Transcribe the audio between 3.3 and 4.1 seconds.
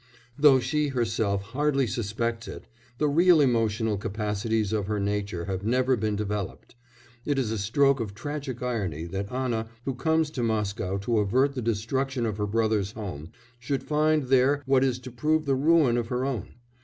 emotional